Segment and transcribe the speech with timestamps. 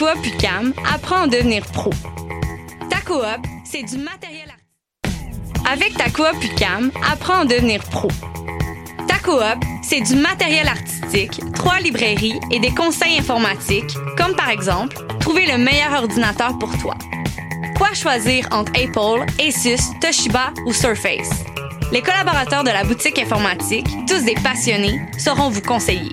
[0.00, 1.90] coop UCAM, apprends à devenir pro.
[2.88, 5.60] Ta coop, c'est du matériel artistique.
[5.70, 8.08] Avec ta coop UCAM, apprends à devenir pro.
[9.06, 14.96] Ta coop, c'est du matériel artistique, trois librairies et des conseils informatiques, comme par exemple,
[15.20, 16.96] trouver le meilleur ordinateur pour toi.
[17.76, 21.44] Quoi choisir entre Apple, Asus, Toshiba ou Surface?
[21.92, 26.12] Les collaborateurs de la boutique informatique, tous des passionnés, sauront vous conseiller.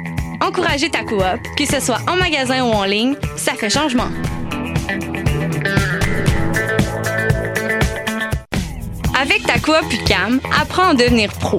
[0.41, 1.21] Encourager ta coop,
[1.55, 4.09] que ce soit en magasin ou en ligne, ça fait changement.
[9.21, 11.57] Avec ta coop UCAM, apprends à devenir pro.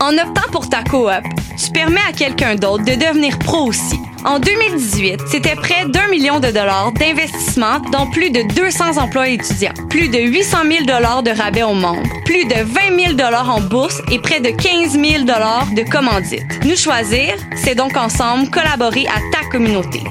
[0.00, 1.10] En optant pour ta coop,
[1.56, 3.98] tu permets à quelqu'un d'autre de devenir pro aussi.
[4.24, 9.72] En 2018, c'était près d'un million de dollars d'investissement dans plus de 200 emplois étudiants,
[9.88, 13.60] plus de 800 000 dollars de rabais aux membres, plus de 20 000 dollars en
[13.60, 16.64] bourse et près de 15 000 dollars de commandites.
[16.64, 20.02] Nous choisir, c'est donc ensemble collaborer à ta communauté.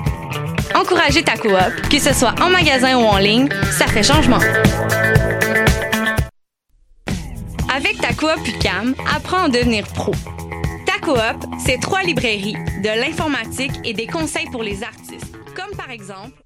[0.73, 4.39] Encourager ta coop, que ce soit en magasin ou en ligne, ça fait changement.
[7.75, 10.13] Avec ta coop UCAM, apprends à devenir pro.
[10.85, 11.19] Ta coop,
[11.59, 16.41] c'est trois librairies, de l'informatique et des conseils pour les artistes, comme par exemple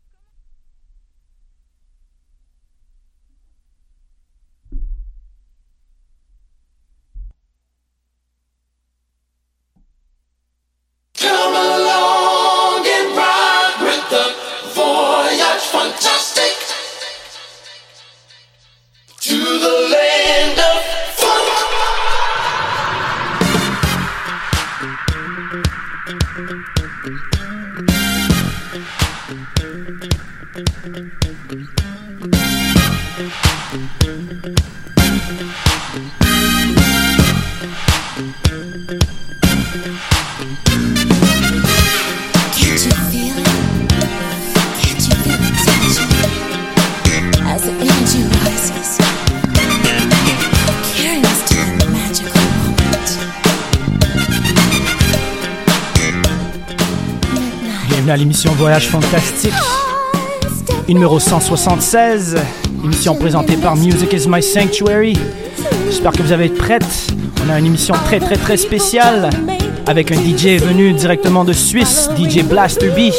[19.21, 20.88] to the land of
[58.09, 59.53] À l'émission Voyage Fantastique,
[60.87, 62.37] numéro 176,
[62.83, 65.15] émission présentée par Music is My Sanctuary.
[65.85, 66.87] J'espère que vous avez prête.
[67.45, 69.29] On a une émission très très très spéciale
[69.85, 73.11] avec un DJ venu directement de Suisse, DJ Blaster B,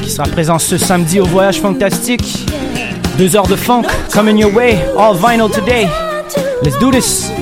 [0.00, 2.46] qui sera présent ce samedi au Voyage Fantastique.
[3.18, 5.88] Deux heures de funk coming your way, all vinyl today.
[6.62, 7.39] Let's do this.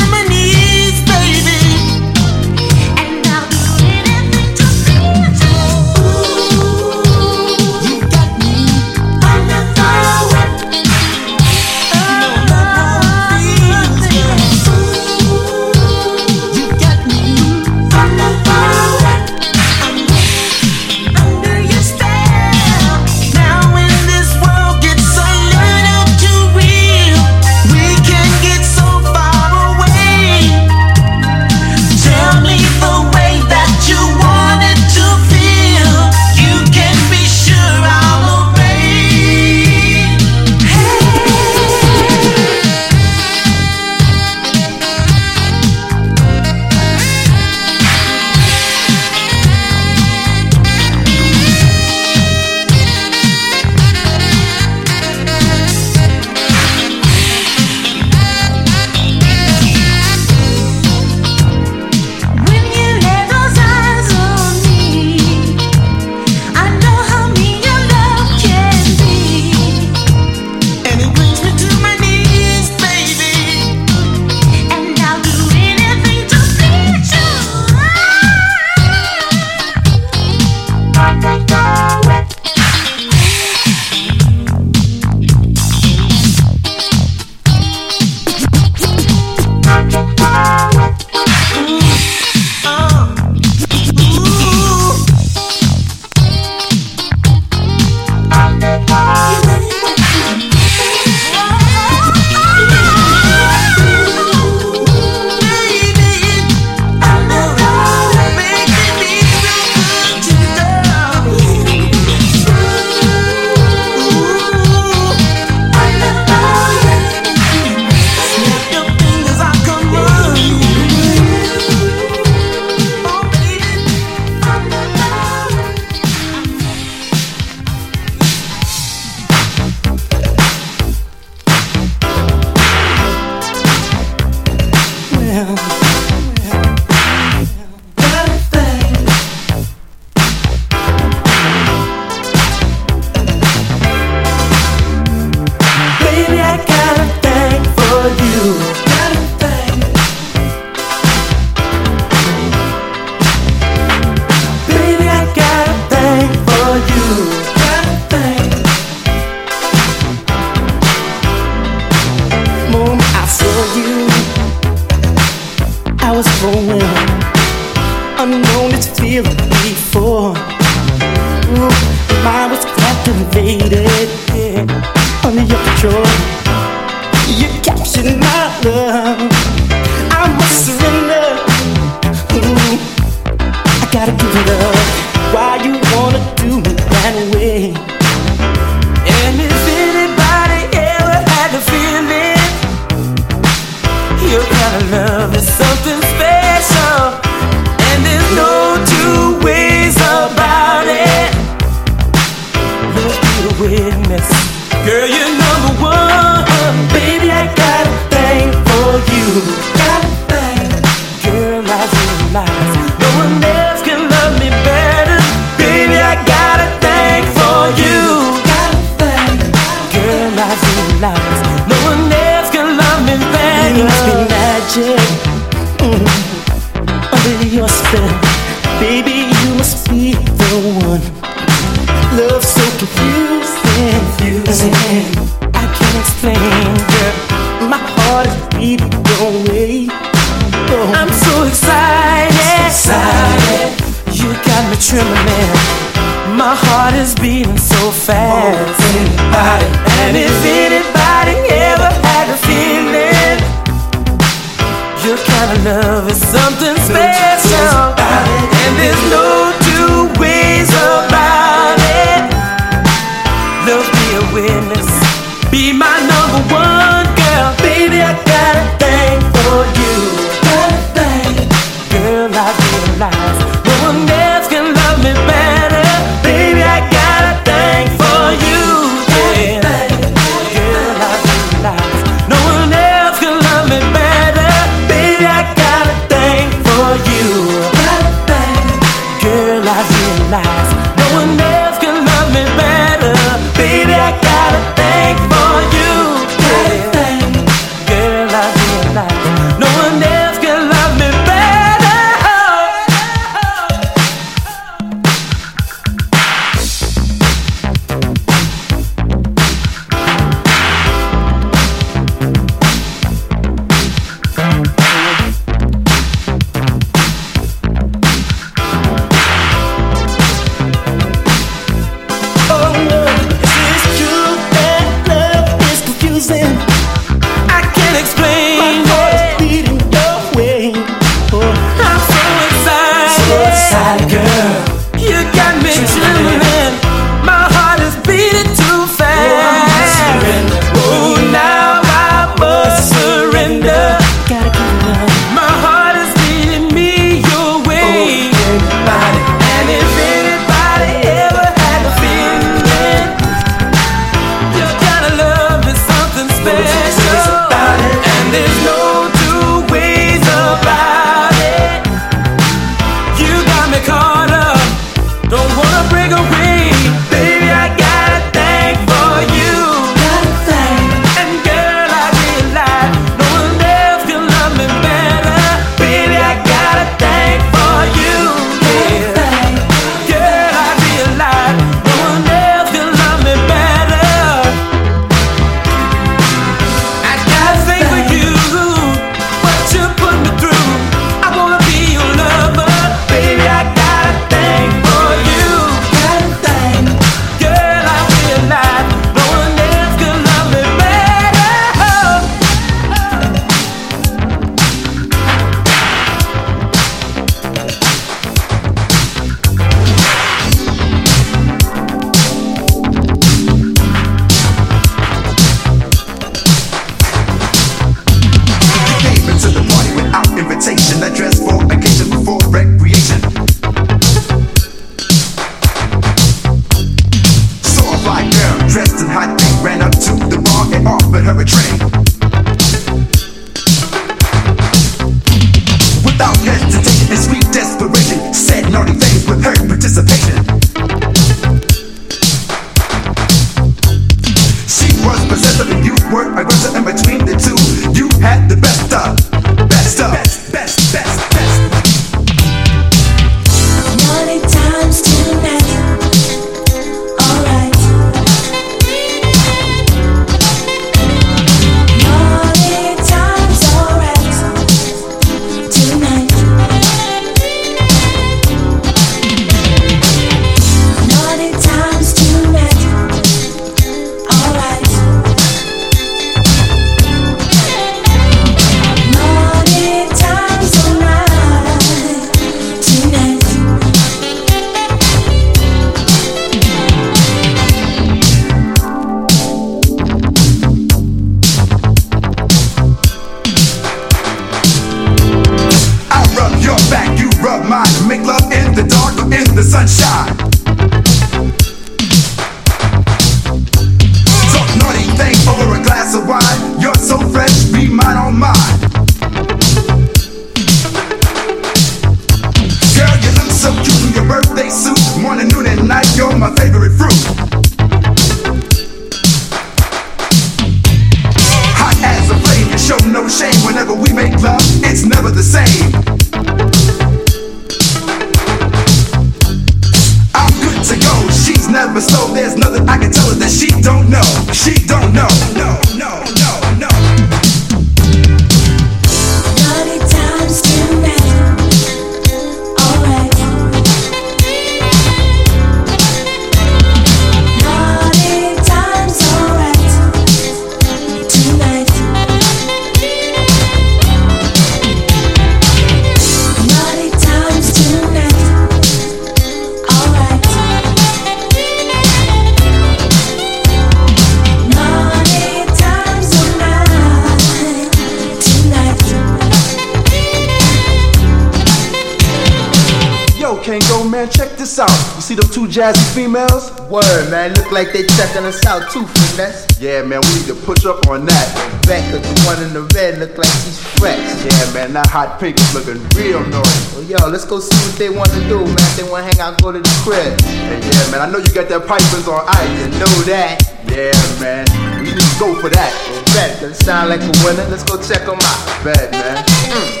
[579.41, 579.65] mess?
[579.81, 581.47] Yeah, man, we need to push up on that.
[581.89, 584.21] Back of the one in the red look like she's fresh.
[584.45, 586.93] Yeah, man, that hot pink is looking real nice.
[586.93, 588.85] Well, yo, let's go see what they want to do, man.
[588.93, 590.37] If they want to hang out, go to the crib.
[590.45, 593.57] And yeah, man, I know you got that pipers on ice, you know that.
[593.89, 594.65] Yeah, man,
[595.01, 595.91] we need to go for that.
[596.37, 597.65] Bet, does sound like a winner.
[597.67, 598.61] Let's go check them out.
[598.85, 599.43] Bet, man.
[599.73, 600.00] Mm.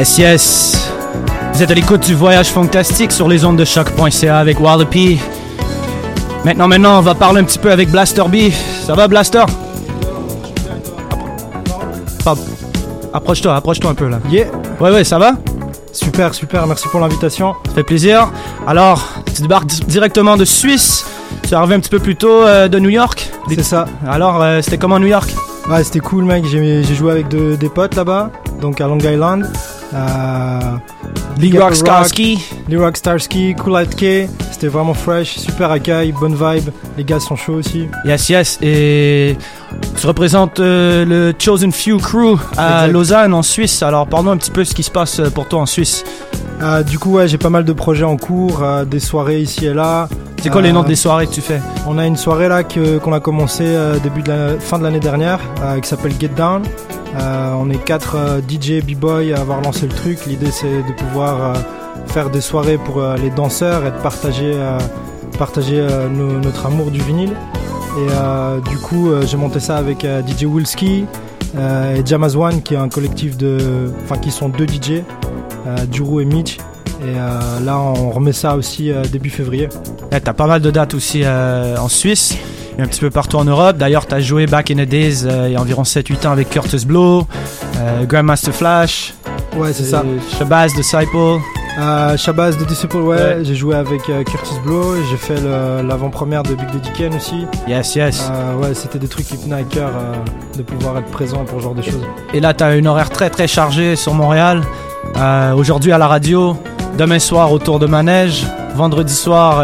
[0.00, 0.90] Yes, yes.
[1.52, 5.20] Vous êtes à l'écoute du voyage fantastique sur les ondes de choc.ca avec Wallopy.
[6.42, 8.50] Maintenant, maintenant, on va parler un petit peu avec Blaster B.
[8.86, 9.44] Ça va, Blaster?
[13.12, 14.20] Approche-toi, approche-toi un peu là.
[14.30, 14.46] Yeah.
[14.80, 15.34] Ouais, ouais, ça va?
[15.92, 17.54] Super, super, merci pour l'invitation.
[17.66, 18.32] Ça fait plaisir.
[18.66, 21.04] Alors, tu débarques directement de Suisse.
[21.42, 23.28] Tu es arrivé un petit peu plus tôt euh, de New York?
[23.50, 23.84] C'est ça.
[24.08, 25.28] Alors, euh, c'était comment New York?
[25.68, 26.46] Ouais, c'était cool, mec.
[26.46, 28.30] J'ai joué avec des potes là-bas,
[28.62, 29.46] donc à Long Island.
[29.94, 30.60] Euh,
[31.38, 31.74] Gap Rock.
[31.74, 32.38] Starsky.
[32.68, 34.28] Lee Rock Starsky, Cool K.
[34.50, 36.70] C'était vraiment fresh, super accueil, bonne vibe.
[36.96, 37.88] Les gars sont chauds aussi.
[38.04, 38.58] Yes, yes.
[38.62, 39.36] Et
[39.96, 42.92] tu représentes euh, le Chosen Few Crew à Exact.
[42.92, 43.82] Lausanne, en Suisse.
[43.82, 46.04] Alors, parle-nous un petit peu ce qui se passe euh, pour toi en Suisse.
[46.60, 49.72] Euh, du coup, ouais, j'ai pas mal de projets en cours, des soirées ici et
[49.72, 50.08] là.
[50.42, 52.62] C'est quoi Euh, les noms des soirées que tu fais On a une soirée là
[52.64, 56.12] que- qu'on a commencé euh, début de la fin de l'année dernière, euh, qui s'appelle
[56.18, 56.62] Get Down.
[57.18, 60.18] Euh, on est quatre euh, DJ b-boy à avoir lancé le truc.
[60.26, 61.58] L'idée c'est de pouvoir euh,
[62.06, 64.78] faire des soirées pour euh, les danseurs et de partager, euh,
[65.38, 67.32] partager euh, no- notre amour du vinyle.
[67.98, 71.04] Et euh, du coup, euh, j'ai monté ça avec euh, DJ Wilski
[71.58, 75.02] euh, et Jamaz One, qui est un collectif de, enfin qui sont deux DJ,
[75.66, 76.58] euh, Duru et Mitch.
[77.02, 79.68] Et euh, là, on remet ça aussi euh, début février.
[80.12, 82.36] Ouais, T'as pas mal de dates aussi euh, en Suisse
[82.78, 83.76] et un petit peu partout en Europe.
[83.78, 86.84] D'ailleurs, t'as joué back in the days il y a environ 7-8 ans avec Curtis
[86.86, 87.26] Blow,
[88.06, 89.14] Grandmaster Flash,
[89.56, 90.04] Ouais, c'est ça.
[90.38, 91.40] Shabazz Disciple.
[91.80, 93.38] Euh, Shabazz de Disciple, ouais, Ouais.
[93.42, 95.40] j'ai joué avec euh, Curtis Blow, j'ai fait
[95.82, 97.46] l'avant-première de Big Daddy Kane aussi.
[97.66, 98.28] Yes, yes.
[98.30, 101.58] Euh, ouais, c'était des trucs qui tenaient à cœur euh, de pouvoir être présent pour
[101.58, 102.04] ce genre de choses.
[102.34, 104.62] Et là, t'as une horaire très très chargée sur Montréal.
[105.56, 106.56] Aujourd'hui à la radio,
[106.98, 109.62] demain soir autour de Manège, vendredi soir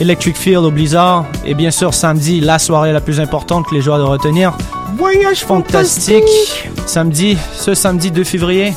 [0.00, 3.80] Electric Field au Blizzard, et bien sûr samedi, la soirée la plus importante que les
[3.80, 4.52] joueurs de retenir.
[4.96, 6.24] Voyage fantastique
[6.86, 8.74] Samedi, ce samedi 2 février,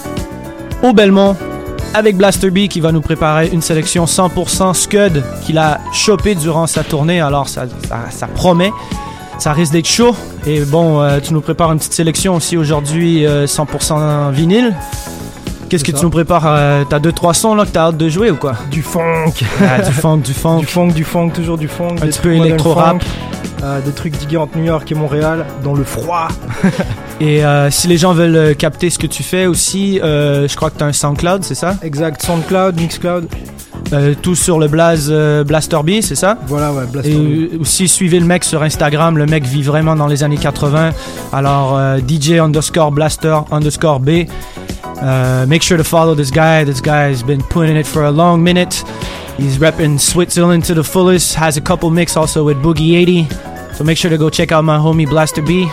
[0.84, 1.36] au Belmont,
[1.94, 6.68] avec Blaster B qui va nous préparer une sélection 100% Scud qu'il a chopé durant
[6.68, 8.72] sa tournée, alors ça, ça, ça promet.
[9.40, 10.16] Ça risque d'être chaud.
[10.48, 14.76] Et bon, euh, tu nous prépares une petite sélection aussi aujourd'hui, euh, 100% vinyle.
[15.70, 18.08] Qu'est-ce que tu nous prépares euh, T'as deux trois sons là que t'as hâte de
[18.10, 18.54] jouer ou quoi?
[18.72, 20.60] Du funk, Ah, Du funk, du funk.
[20.60, 21.98] du funk, du funk, toujours du funk.
[22.02, 23.04] Un petit peu modern électro-rap.
[23.64, 26.28] Euh, des trucs digués entre New York et Montréal, dans le froid.
[27.20, 30.70] Et euh, si les gens veulent euh, capter ce que tu fais aussi, je crois
[30.70, 31.76] que t'as un SoundCloud, c'est ça?
[31.82, 33.28] Exact, SoundCloud, Mixcloud.
[33.94, 36.38] Euh, Tout sur le Blaze euh, Blaster B, c'est ça?
[36.48, 37.12] Voilà, ouais, Blaster.
[37.12, 37.16] Et
[37.54, 40.92] euh, aussi suivez le mec sur Instagram, le mec vit vraiment dans les années 80.
[41.32, 44.26] Alors DJ underscore Blaster underscore B.
[45.48, 46.66] Make sure to follow this guy.
[46.66, 48.84] This guy has been putting it for a long minute.
[49.38, 51.36] He's repping Switzerland to the fullest.
[51.36, 53.30] Has a couple mix also with Boogie 80.
[53.76, 55.70] So make sure to go check out my homie Blaster B.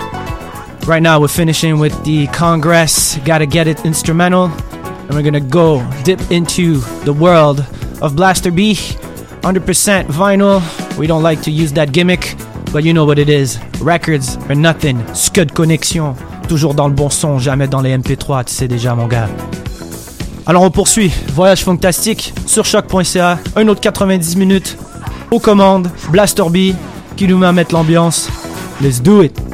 [0.86, 4.44] Right now we're finishing with the Congress Gotta Get It instrumental.
[4.44, 7.64] And we're gonna go dip into the world
[8.02, 8.74] of Blaster B.
[8.74, 10.60] 100% vinyl.
[10.98, 12.34] We don't like to use that gimmick,
[12.70, 13.58] but you know what it is.
[13.80, 15.02] Records are nothing.
[15.14, 16.14] Scud connexion.
[16.48, 19.28] Toujours dans le bon son, jamais dans les MP3, tu sais déjà, mon gars.
[20.46, 21.10] Alors on poursuit.
[21.32, 23.38] Voyage fantastique sur choc.ca.
[23.56, 24.76] Un autre 90 minutes
[25.30, 25.88] aux commandes.
[26.10, 26.74] Blaster B
[27.16, 28.28] qui nous met à mettre l'ambiance.
[28.82, 29.53] Let's do it.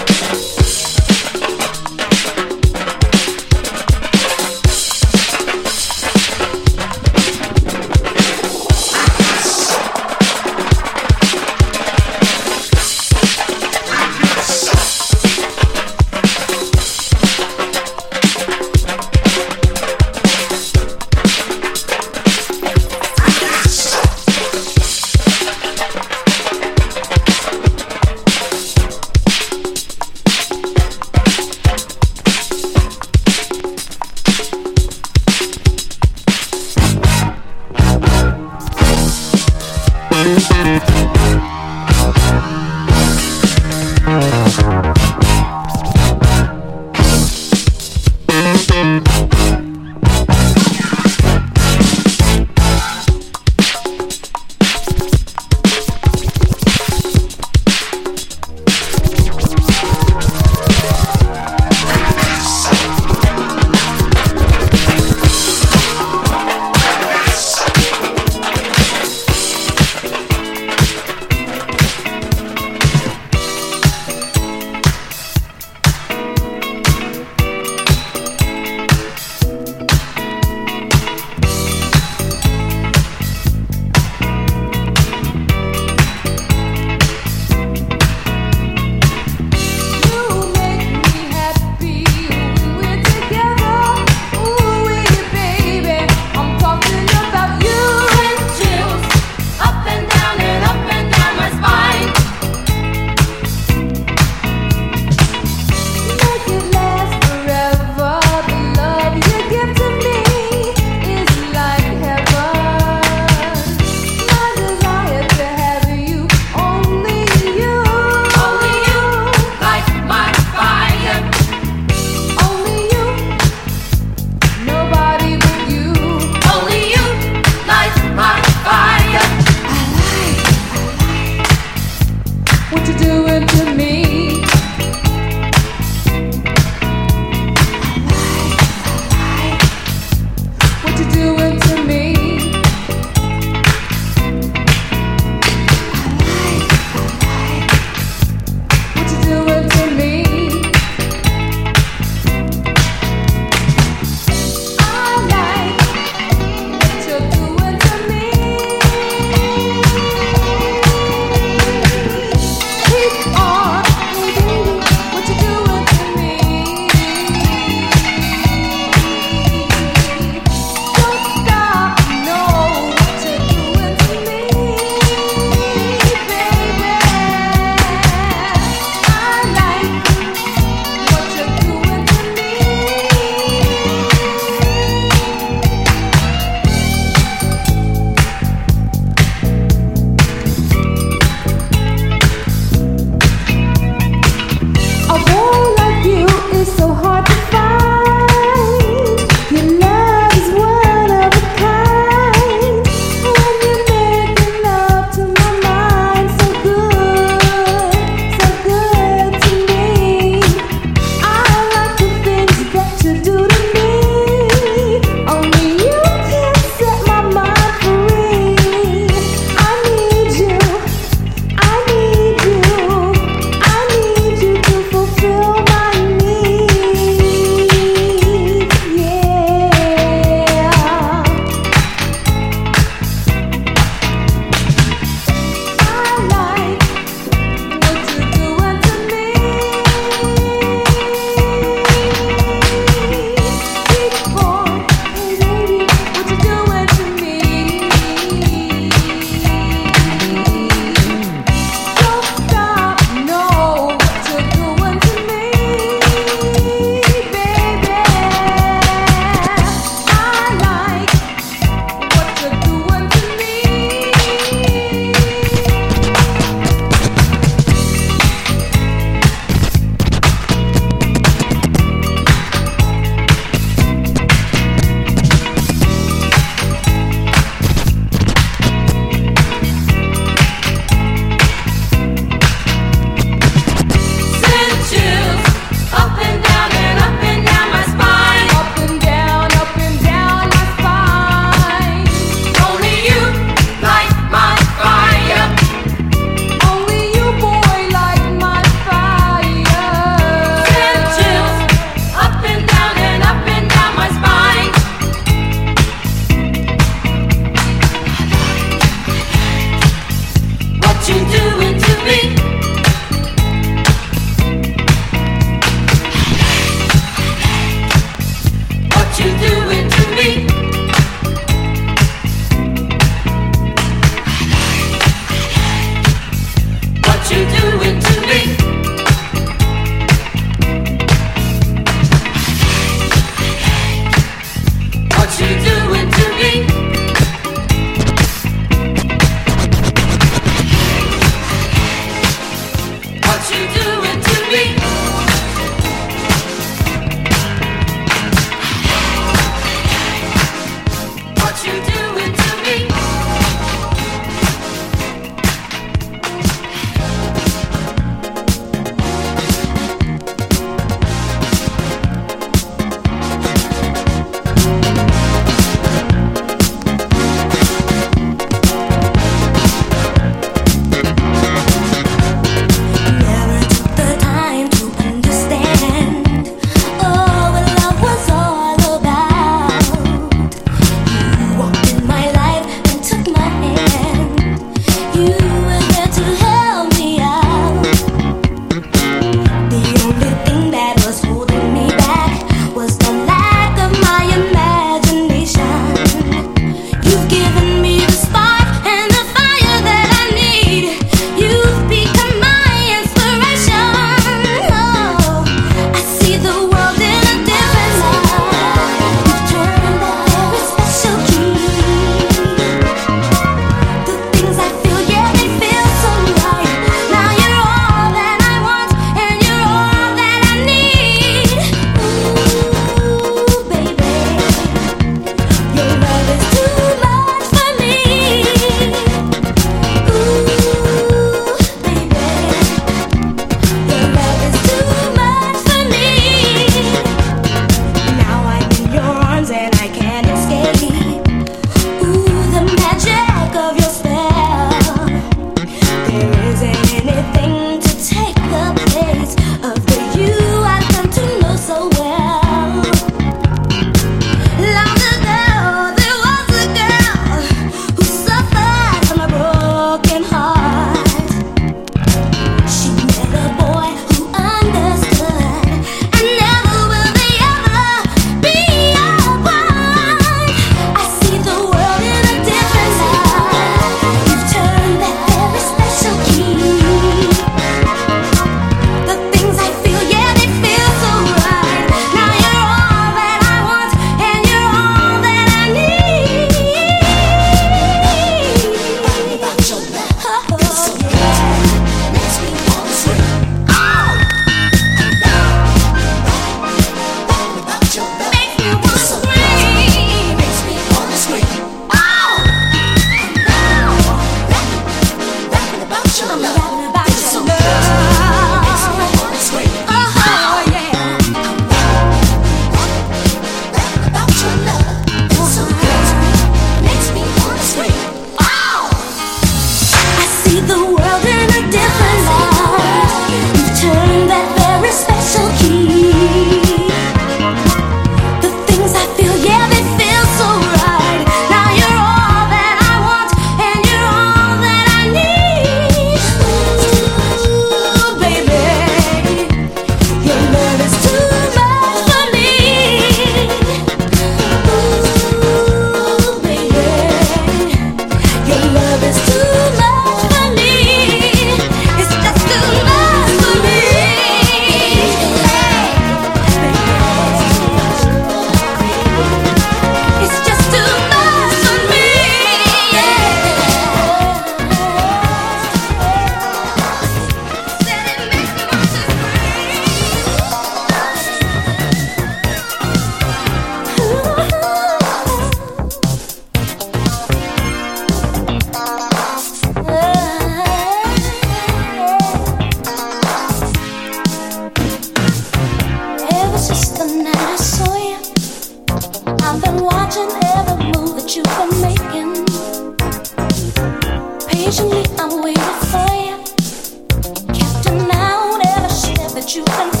[599.55, 600.00] you some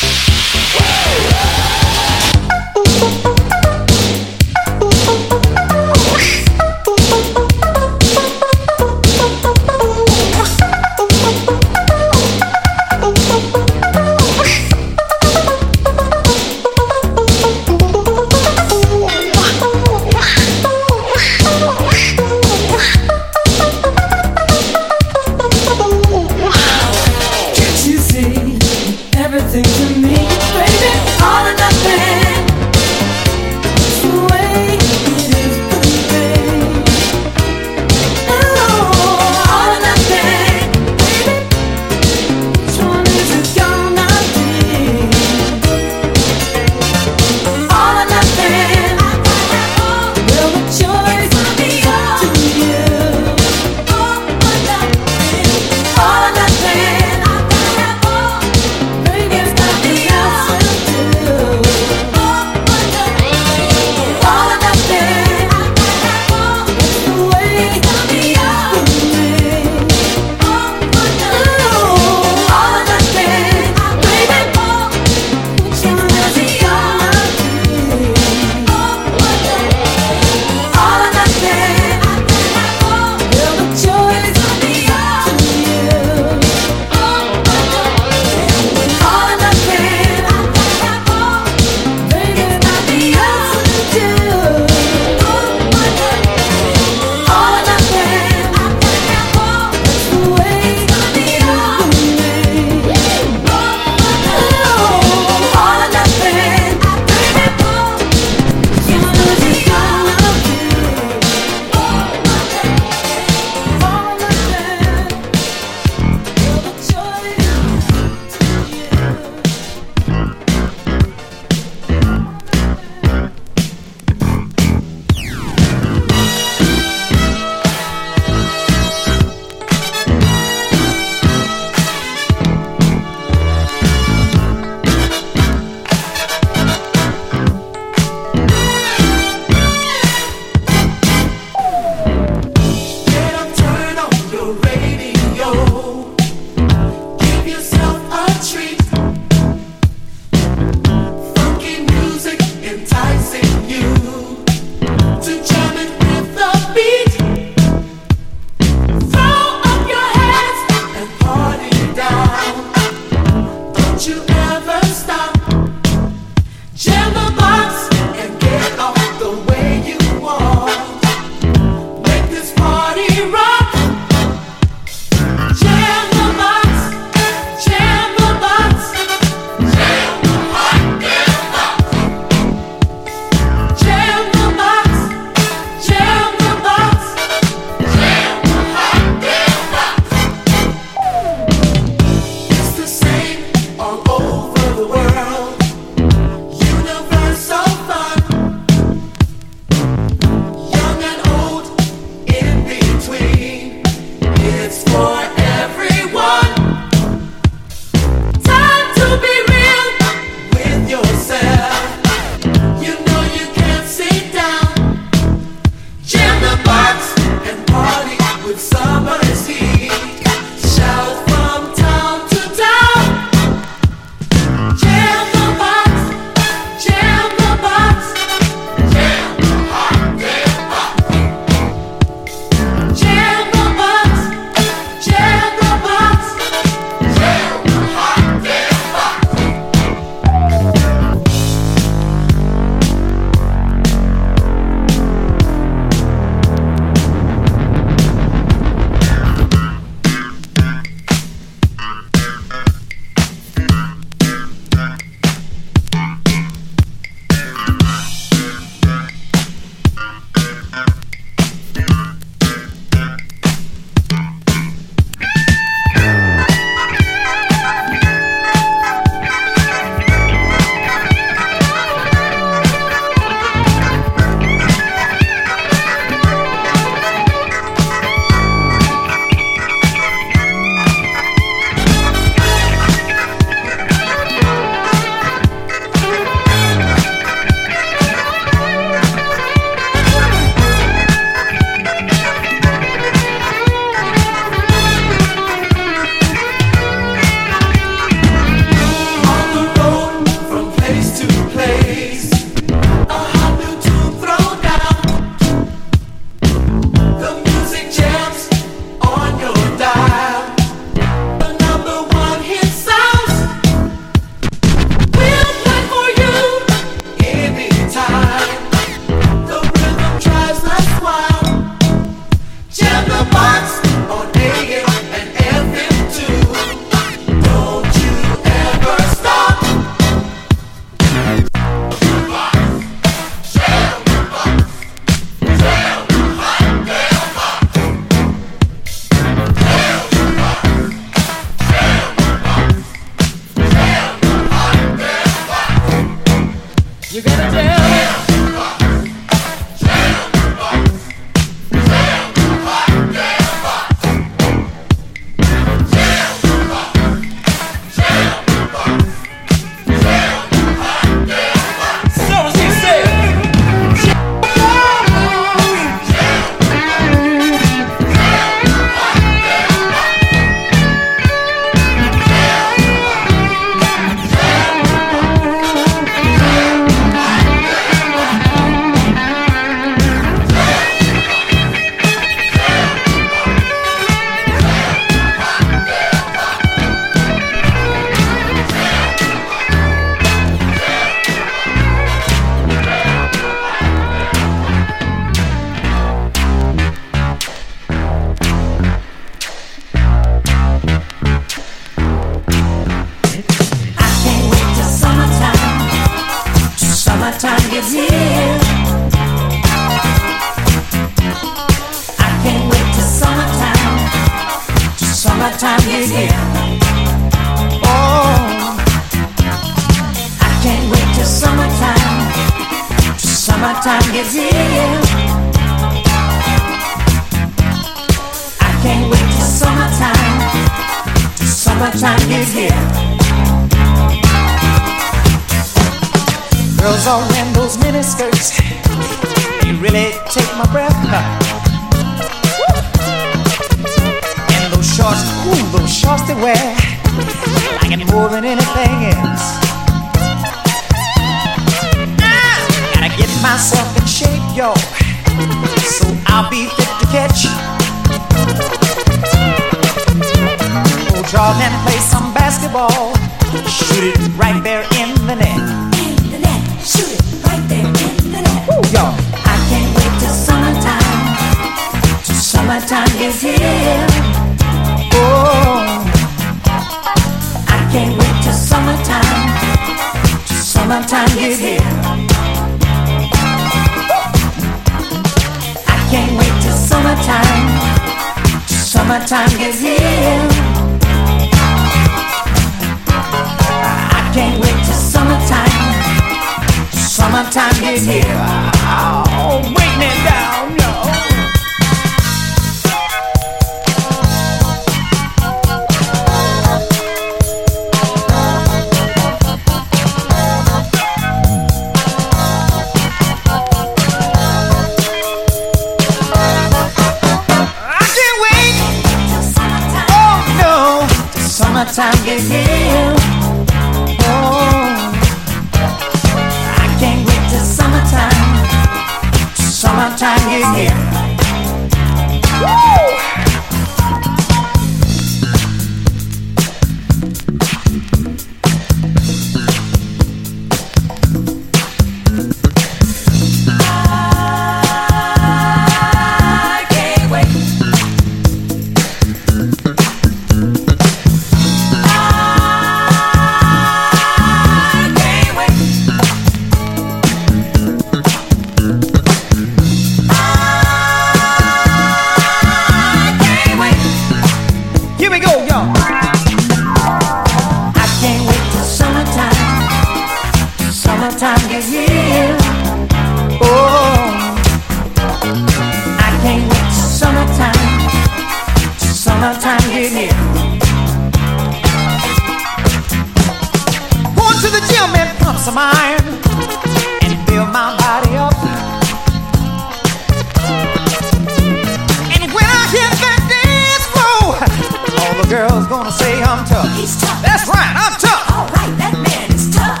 [595.68, 596.88] girls gonna say I'm tough.
[596.96, 597.42] He's tough.
[597.44, 598.44] That's right, I'm tough.
[598.48, 600.00] All right, that man is tough.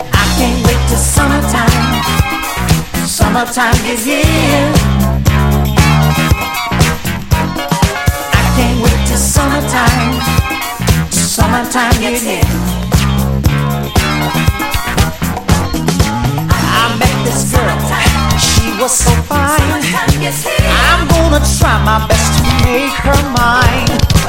[0.00, 1.84] I can't wait till summertime.
[3.04, 4.72] Summertime is here.
[8.40, 10.16] I can't wait till summertime.
[11.12, 12.48] Summertime is here.
[16.80, 17.76] I met this girl.
[18.40, 19.60] She was so fine.
[20.88, 24.25] I'm gonna try my best to make her mine.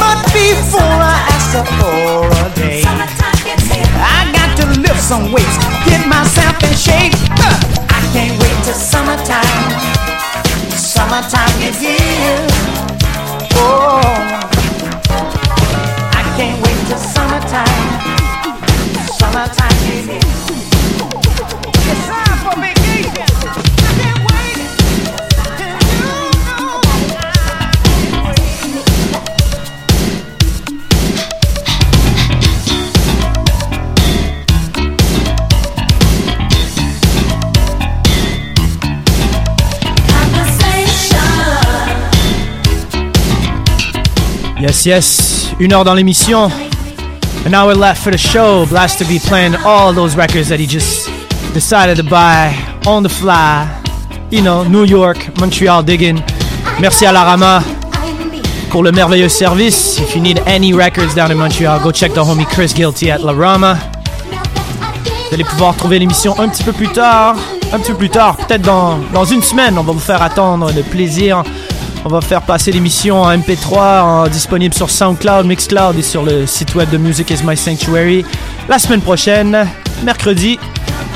[0.00, 5.56] But before I ask her for a date, I got to lift some weights,
[5.86, 7.14] get myself in shape.
[7.38, 7.58] Uh,
[7.88, 9.70] I can't wait till summertime.
[10.76, 12.46] Summertime is here.
[13.56, 14.00] Oh,
[16.12, 17.84] I can't wait till summertime.
[19.18, 20.20] Summertime is here.
[21.90, 22.83] It's time for vacation.
[44.64, 45.54] Yes, yes.
[45.60, 46.50] Une heure dans l'émission.
[47.46, 48.64] An hour left for the show.
[48.64, 51.10] Blast to be playing all those records that he just
[51.52, 52.54] decided to buy
[52.86, 53.66] on the fly.
[54.30, 56.18] You know, New York, Montreal digging.
[56.80, 57.62] Merci à la Rama
[58.70, 59.98] pour le merveilleux service.
[59.98, 63.18] If you need any records down in Montreal, go check the homie Chris Guilty at
[63.18, 63.76] La Rama.
[65.28, 67.36] Vous allez pouvoir trouver l'émission un petit peu plus tard.
[67.70, 69.76] Un petit peu plus tard, peut-être dans, dans une semaine.
[69.76, 71.42] On va vous faire attendre le plaisir.
[72.04, 76.46] On va faire passer l'émission en MP3, en- disponible sur SoundCloud, Mixcloud et sur le
[76.46, 78.24] site web de Music is My Sanctuary.
[78.68, 79.66] La semaine prochaine,
[80.02, 80.58] mercredi.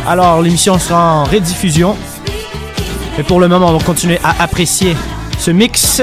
[0.06, 1.94] Alors l'émission sera en rediffusion.
[3.18, 4.96] Mais pour le moment, on va continuer à apprécier
[5.38, 6.00] ce mix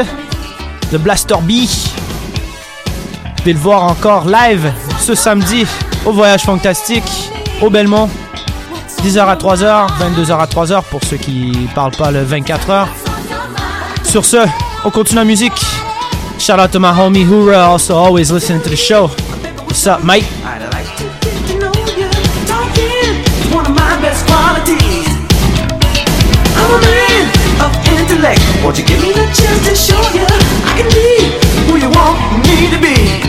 [0.92, 1.52] de Blaster B.
[1.52, 5.66] Vous pouvez le voir encore live ce samedi
[6.06, 7.32] au Voyage Fantastique
[7.62, 8.08] au Belmont.
[9.04, 12.86] 10h à 3h, 22h à 3h pour ceux qui parlent pas le 24h.
[14.04, 14.38] Sur ce,
[14.86, 15.60] on continue la musique.
[16.38, 19.08] Shout out to my homie Hura, also always listening to the show.
[19.66, 20.04] What's up,
[27.98, 28.42] intellect.
[28.64, 30.26] Won't you give me the chance to show you
[30.66, 31.34] I can be
[31.66, 33.25] who you want me to be?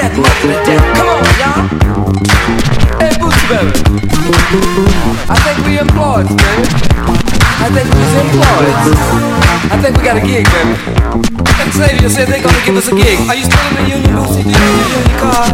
[0.00, 0.80] that muffin down.
[0.96, 1.68] Come on, y'all.
[2.96, 3.68] Hey, Bootsberry.
[5.28, 6.64] I think we employed, baby.
[7.60, 8.72] I think we was employed.
[9.68, 10.72] I think we got a gig, baby.
[11.60, 13.20] Next lady said they're gonna give us a gig.
[13.28, 14.40] Are you still in the union, Bootsy?
[14.40, 15.52] Do you need a union card?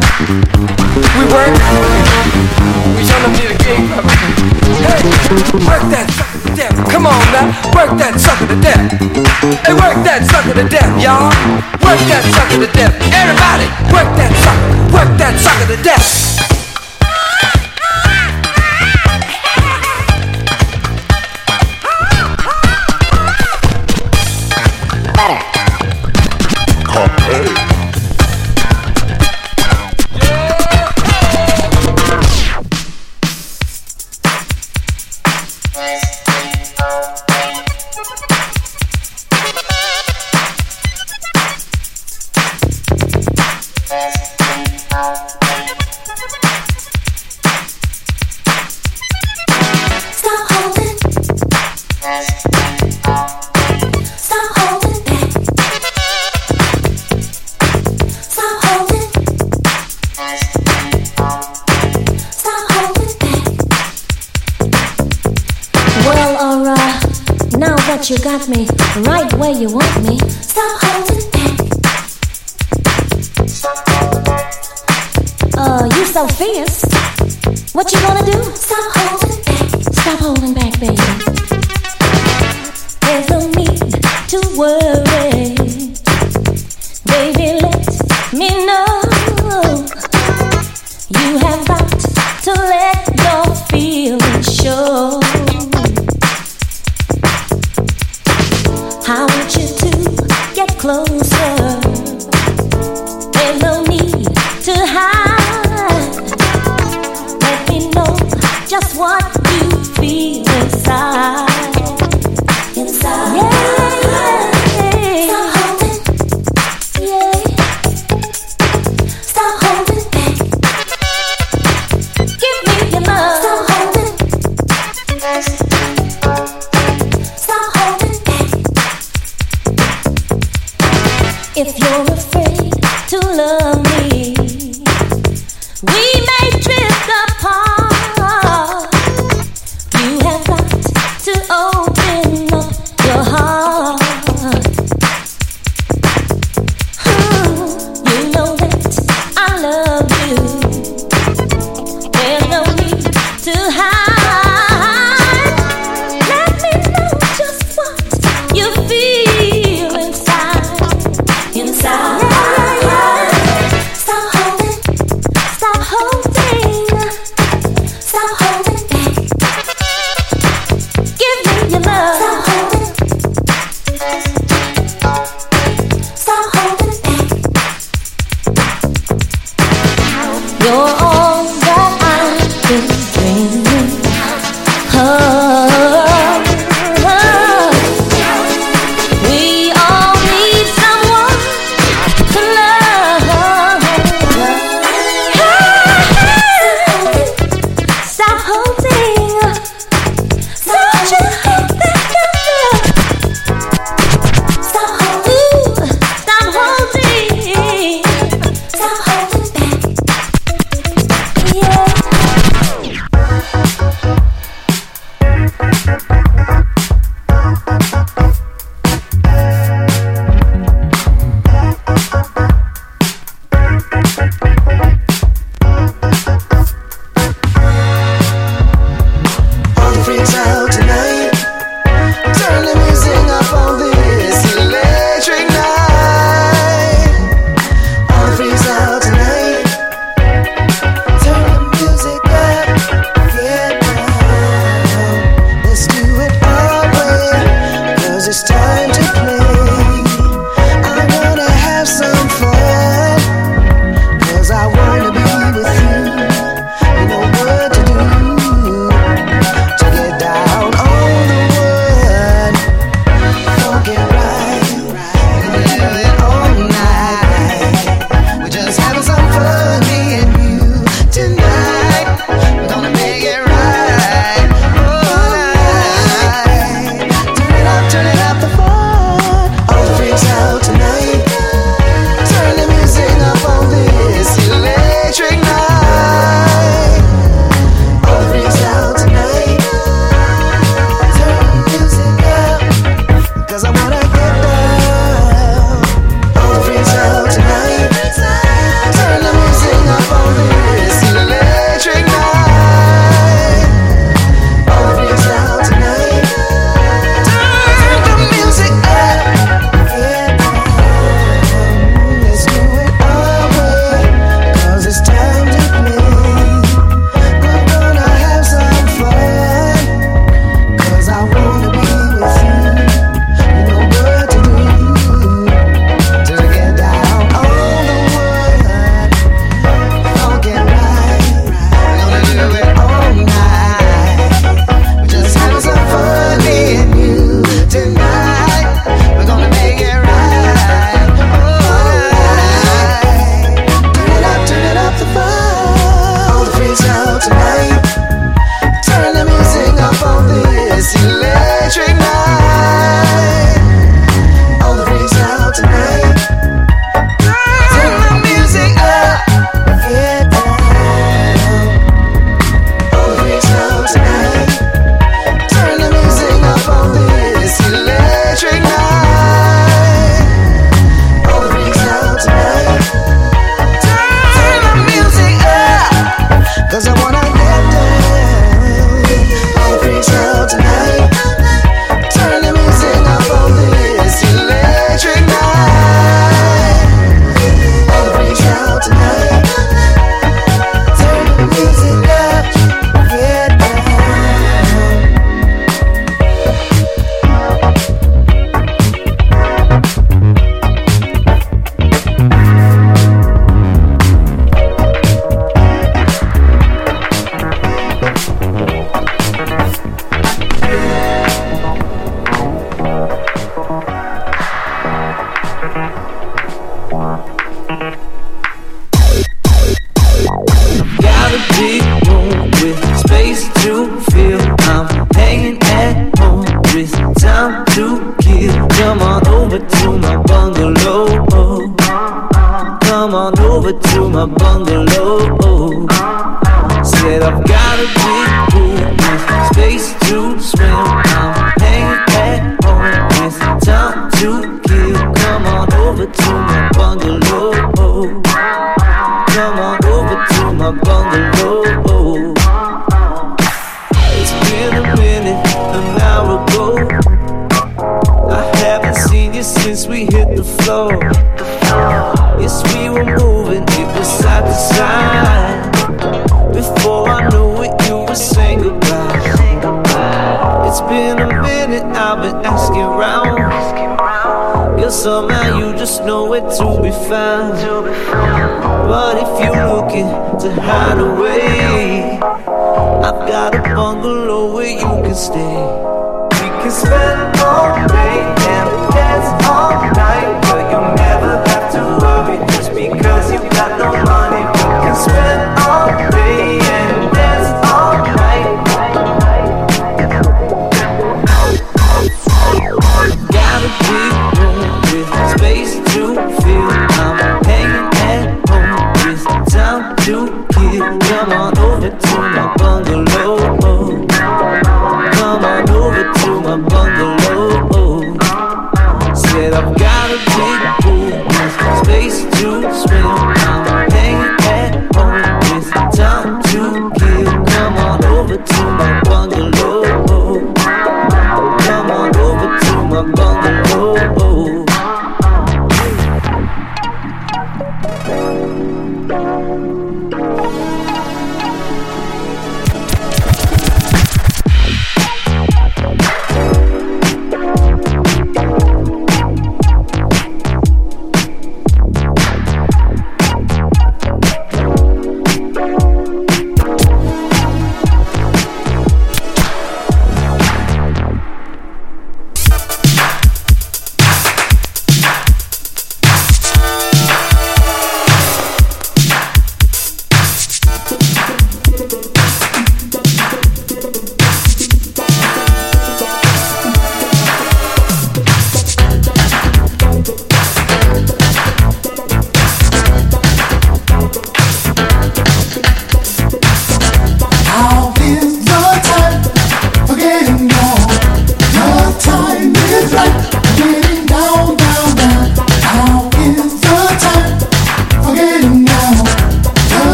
[0.95, 1.51] We work.
[2.95, 4.15] We show them need a gig, baby.
[4.87, 5.03] Hey,
[5.67, 6.75] work that death.
[6.91, 8.81] Come on now, work that sucker to death.
[9.69, 11.29] Hey, work that sucker to death, y'all.
[11.85, 12.97] Work that sucker to death.
[13.13, 16.56] Everybody, work that sucker, work that sucker to death.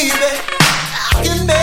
[0.00, 0.40] baby.
[1.12, 1.59] I can make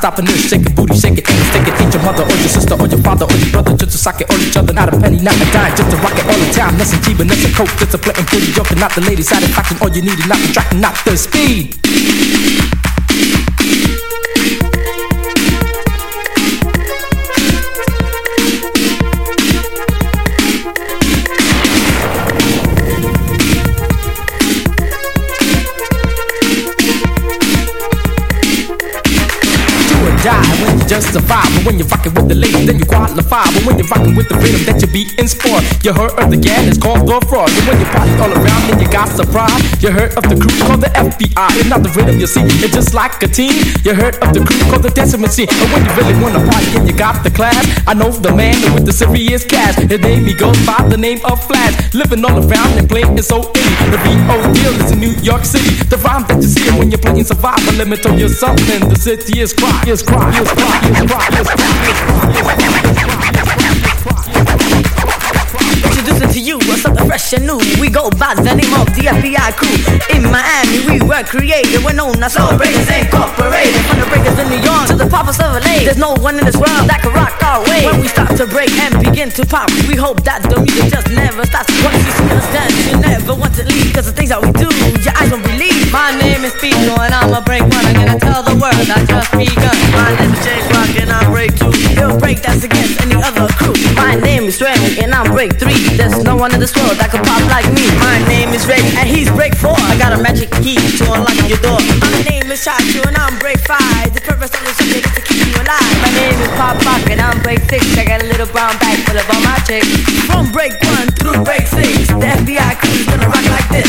[0.00, 1.76] stopping this, shaking booty, shake it, and it.
[1.76, 4.20] Ain't your mother or your sister or your father or your brother just to sock
[4.20, 4.72] it all each other.
[4.72, 6.76] Not a penny, not a dime, just to rock it all the time.
[6.78, 9.76] Nothing cheap, nothing coke, just a and pretty joke, not the lady satisfaction.
[9.82, 11.79] All you need is not the track, not the speed.
[31.70, 33.46] When you're rocking with the ladies, then you qualify.
[33.54, 36.26] But when you're rocking with the rhythm that you be in sport, you heard of
[36.26, 37.46] the gang, it's called the fraud.
[37.46, 39.54] And when you party all around, then you got surprise.
[39.78, 41.46] You heard of the crew called the FBI.
[41.62, 43.54] It's not the rhythm you see, it's just like a team.
[43.86, 45.46] You heard of the crew called the dancing machine.
[45.46, 48.58] And when you really wanna party and you got the class, I know the man
[48.74, 49.78] with the serious cash.
[49.78, 51.94] His name he goes by the name of Flash.
[51.94, 53.74] Living all around and playing is so itty.
[53.94, 55.70] The VO deal is in New York City.
[55.86, 57.78] The rhyme that you see when you're playing survival.
[57.78, 58.90] Let me tell you something.
[58.90, 62.69] The city is cry, is cry, is cry, is cry, is cry, yeah.
[66.80, 67.60] Something fresh and new.
[67.76, 69.76] We go by the name of the FBI crew.
[70.16, 71.84] In Miami, we were created.
[71.84, 73.76] We're known as Soul Breakers Incorporated.
[73.84, 75.84] From the breakers in New York to the poppers of LA.
[75.84, 77.84] There's no one in this world that can rock our way.
[77.84, 81.08] When we start to break and begin to pop, we hope that the music just
[81.12, 81.68] never stops.
[81.84, 83.92] Once you see us dance, you never want to leave.
[83.92, 84.70] Cause the things that we do,
[85.04, 85.92] your eyes won't believe.
[85.92, 87.84] My name is Pico and I'm a break one.
[87.84, 89.76] I'm gonna tell the world I just begun.
[89.92, 91.72] My name is James Rock and I break two.
[91.98, 93.76] He'll break that's against any other crew.
[93.98, 95.76] My name is Remy and I'm break three.
[95.98, 97.86] There's no one in this world that can pop like me.
[97.98, 99.76] My name is Ray and he's break four.
[99.76, 101.80] I got a magic key to unlock your door.
[102.02, 104.12] My name is Shachu and I'm break five.
[104.12, 105.96] The purpose of this is to keep you alive.
[106.04, 106.76] My name is Pop
[107.08, 107.86] and I'm break six.
[107.96, 109.88] I got a little brown bag full of all my chicks.
[110.28, 113.88] From break one through break six, the FBI crew's gonna rock like this.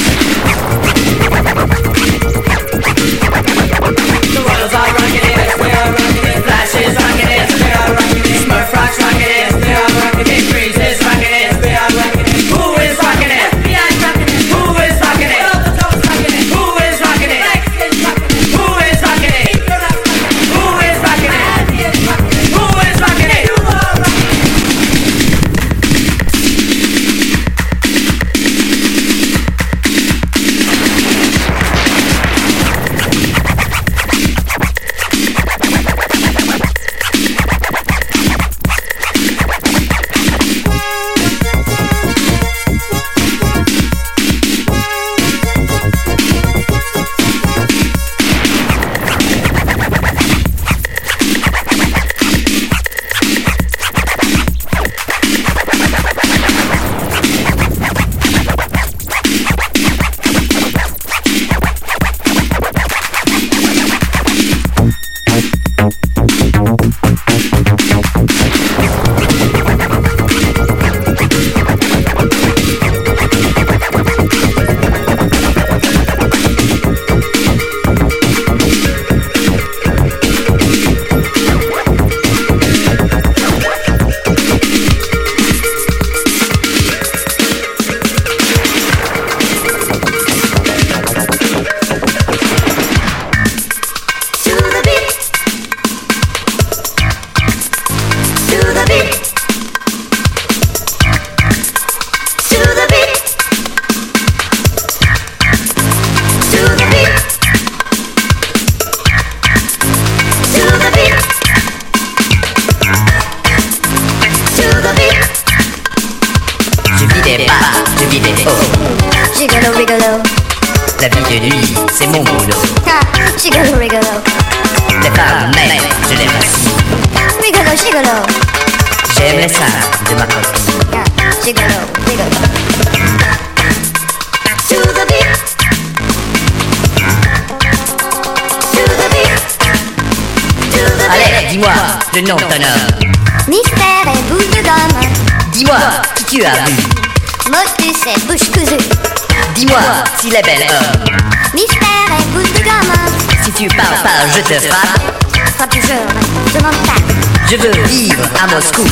[158.54, 158.84] Moscou.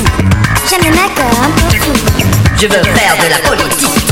[0.70, 1.92] J'aime les mecs un peu fous.
[2.56, 4.08] Je veux faire de la politique.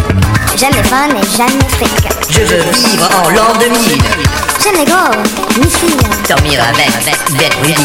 [0.58, 2.10] J'aime les fun et j'aime les fric.
[2.30, 4.02] Je veux vivre en l'an 2000.
[4.62, 5.98] J'aime les gros missiles.
[6.28, 6.92] Dormir avec
[7.38, 7.80] d'être libre.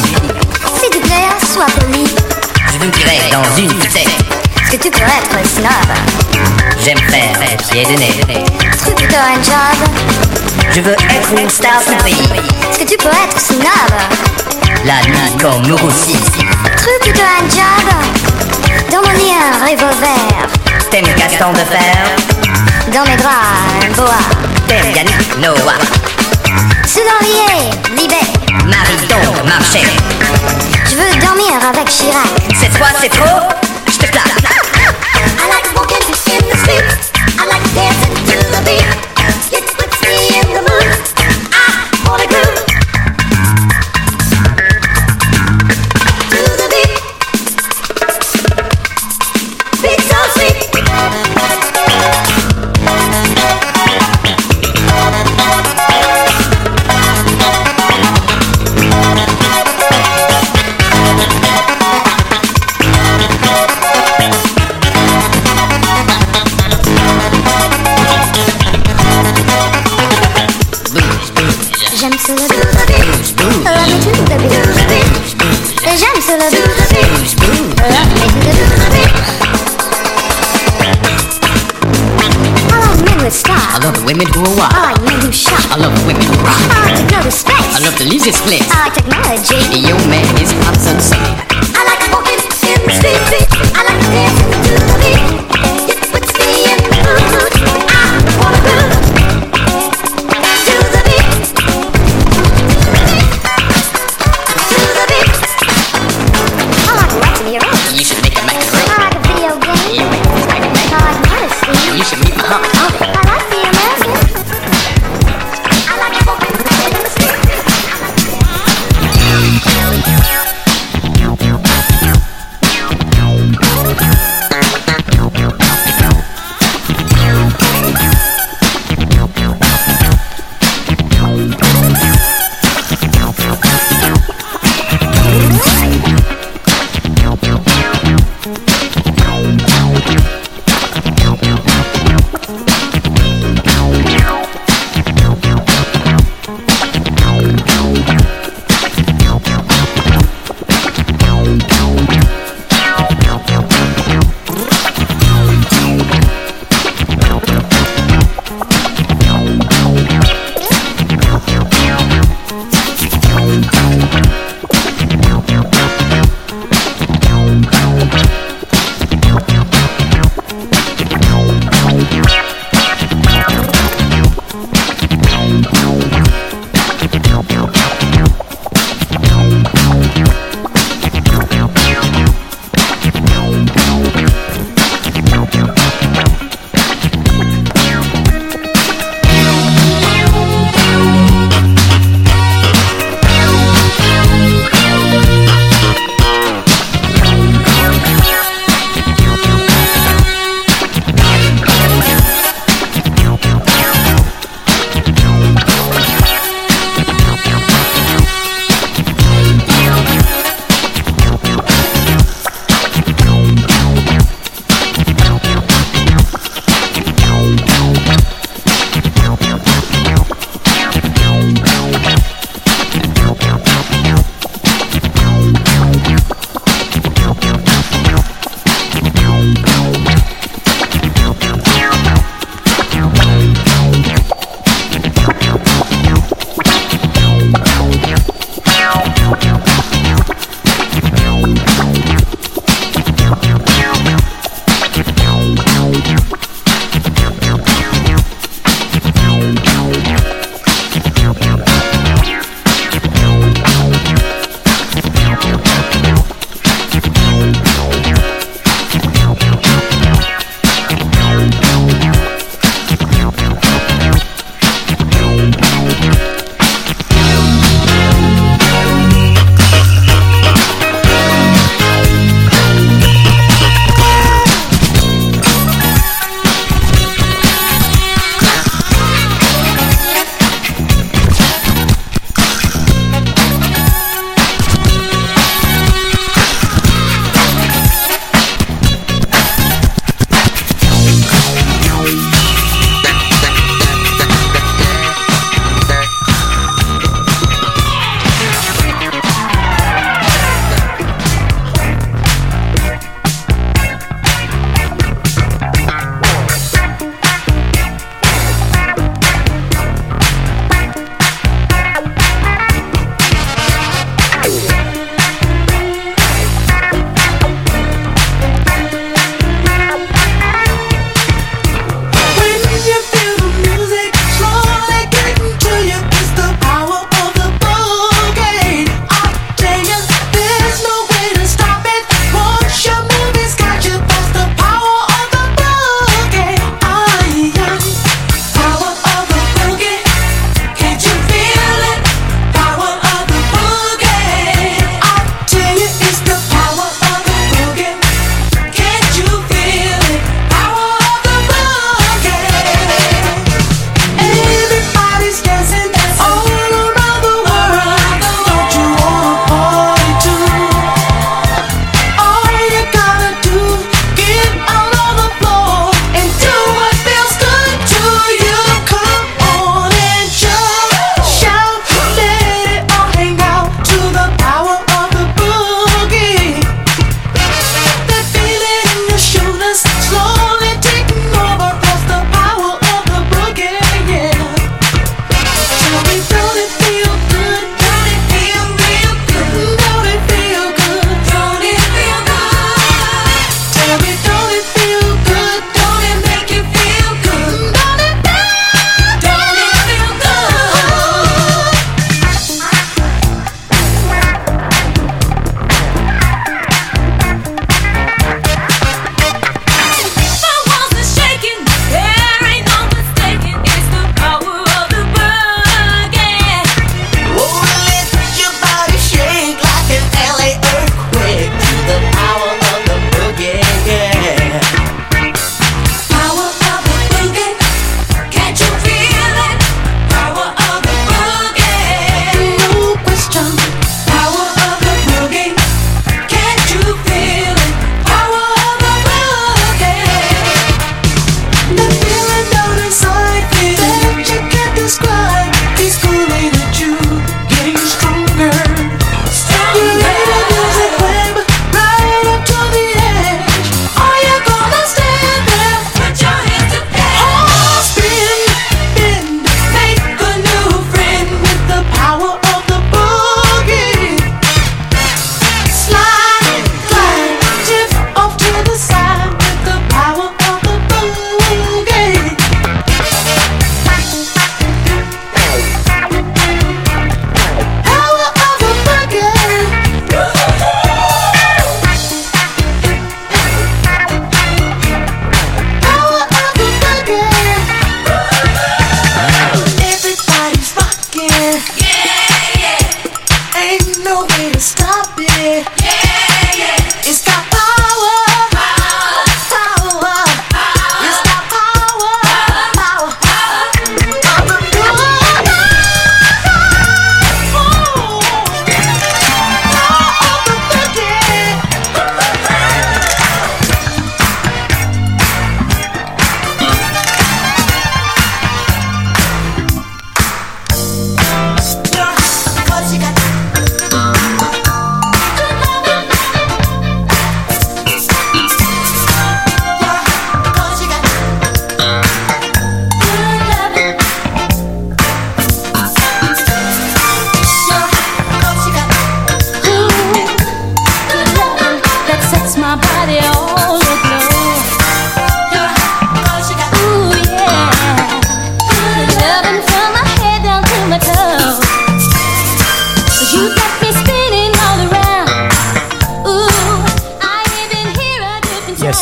[0.80, 2.04] S'il te plaît, sois poli.
[2.72, 3.70] Je vous dirai dans une.
[3.80, 5.70] Est-ce que tu peux être snob
[6.84, 8.44] J'aime faire pied de nez.
[8.78, 9.88] Trouve plutôt un job?
[10.72, 12.28] Je veux être une star du pays.
[12.70, 13.92] Est-ce que tu peux être snob?
[14.84, 16.16] La nuit comme nous aussi.
[16.82, 17.86] Trouve plutôt un job.
[18.90, 20.48] Dans mon lit, un revolver.
[20.90, 21.94] T'aimes Gaston de Fer?
[22.92, 23.30] Dans mes bras,
[23.86, 24.18] un boa.
[24.66, 25.78] T'aimes Yannick Noah?
[26.84, 28.16] Sous l'oreiller, Libé.
[28.66, 29.86] Marie donc Marchais
[30.90, 32.26] Je veux dormir avec Chirac.
[32.60, 33.61] Cette fois c'est trop
[84.12, 85.56] women who are wild I men who shop.
[85.72, 87.72] I love the women who rock I like to go to space.
[87.72, 89.56] I love the leisure split I like technology.
[89.88, 90.52] Your man is
[90.84, 93.48] sensei I like walking in the street.
[93.72, 94.51] I like dancing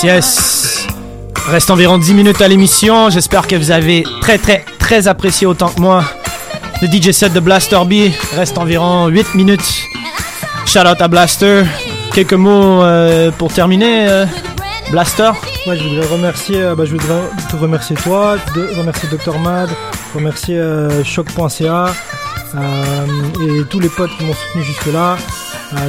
[0.03, 0.87] Yes.
[1.47, 3.11] Reste environ 10 minutes à l'émission.
[3.11, 6.05] J'espère que vous avez très, très, très apprécié autant que moi.
[6.81, 9.85] Le DJ set de Blaster B reste environ 8 minutes.
[10.65, 11.65] Shout out à Blaster.
[12.15, 14.25] Quelques mots euh, pour terminer, euh,
[14.91, 15.33] Blaster.
[15.67, 17.21] Je voudrais remercier, euh, bah, je voudrais
[17.61, 18.37] remercier toi,
[18.79, 19.69] remercier Dr Mad,
[20.15, 20.63] remercier
[21.05, 21.93] choc.ca
[22.55, 25.19] et tous les potes qui m'ont soutenu jusque là.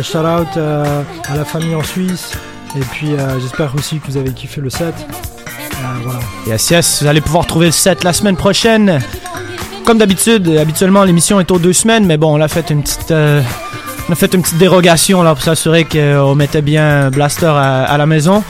[0.01, 2.33] Shout out à la famille en Suisse
[2.75, 4.93] et puis euh, j'espère aussi que vous avez kiffé le set.
[5.07, 6.19] Euh, voilà.
[6.47, 9.01] Yes, yes, vous allez pouvoir trouver le set la semaine prochaine.
[9.85, 13.11] Comme d'habitude, habituellement l'émission est aux deux semaines, mais bon, on a fait une petite,
[13.11, 13.41] euh,
[14.07, 18.05] on a fait une petite dérogation là pour s'assurer qu'on mettait bien Blaster à, la
[18.05, 18.43] maison.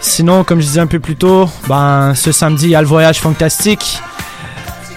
[0.00, 2.88] Sinon, comme je disais un peu plus tôt, ben ce samedi il y a le
[2.88, 4.00] voyage fantastique.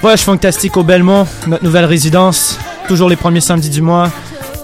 [0.02, 4.10] Voyage fantastique au Belmont, notre nouvelle résidence, toujours les premiers samedis du mois.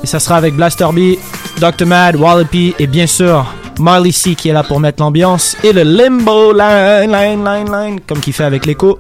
[0.04, 1.18] Et ça sera avec Blaster B,
[1.60, 1.86] Dr.
[1.86, 3.46] Mad, Wallopy et bien sûr
[3.80, 5.58] Marley C qui est là pour mettre l'ambiance.
[5.64, 9.00] Et le Limbo Line, Line, Line, Line, comme qu'il fait avec l'écho.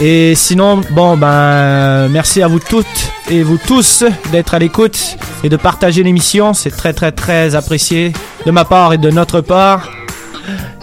[0.00, 2.86] Et sinon, bon, ben, merci à vous toutes
[3.30, 6.52] et vous tous d'être à l'écoute et de partager l'émission.
[6.52, 8.12] C'est très, très, très apprécié
[8.44, 9.90] de ma part et de notre part.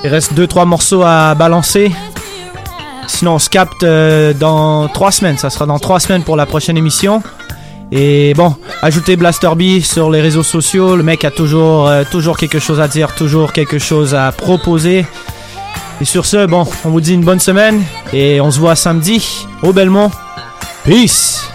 [0.04, 1.92] Il reste 2-3 morceaux à balancer.
[3.08, 5.38] Sinon, on se capte euh, dans 3 semaines.
[5.38, 7.22] Ça sera dans 3 semaines pour la prochaine émission.
[7.92, 10.96] Et bon, ajoutez Blaster B sur les réseaux sociaux.
[10.96, 15.06] Le mec a toujours, euh, toujours quelque chose à dire, toujours quelque chose à proposer.
[16.00, 19.46] Et sur ce, bon, on vous dit une bonne semaine et on se voit samedi
[19.62, 20.10] au Belmont.
[20.86, 20.90] Peace.
[20.90, 21.51] Peace.